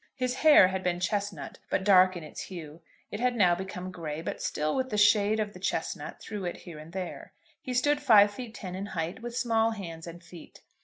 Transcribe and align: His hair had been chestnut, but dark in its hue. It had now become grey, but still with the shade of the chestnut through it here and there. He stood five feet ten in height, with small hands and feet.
His 0.15 0.33
hair 0.33 0.69
had 0.69 0.81
been 0.83 0.99
chestnut, 0.99 1.59
but 1.69 1.83
dark 1.83 2.17
in 2.17 2.23
its 2.23 2.41
hue. 2.41 2.81
It 3.11 3.19
had 3.19 3.35
now 3.35 3.53
become 3.53 3.91
grey, 3.91 4.23
but 4.23 4.41
still 4.41 4.75
with 4.75 4.89
the 4.89 4.97
shade 4.97 5.39
of 5.39 5.53
the 5.53 5.59
chestnut 5.59 6.19
through 6.19 6.45
it 6.45 6.57
here 6.57 6.79
and 6.79 6.91
there. 6.91 7.33
He 7.61 7.75
stood 7.75 8.01
five 8.01 8.31
feet 8.31 8.55
ten 8.55 8.73
in 8.73 8.87
height, 8.97 9.21
with 9.21 9.37
small 9.37 9.69
hands 9.69 10.07
and 10.07 10.23
feet. 10.23 10.63